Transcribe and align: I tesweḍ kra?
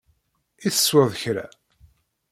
I 0.67 0.67
tesweḍ 0.73 1.11
kra? 1.21 1.45